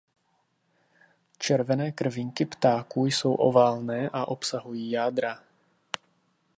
[1.37, 5.43] Červené krvinky ptáků jsou oválné a obsahují jádra.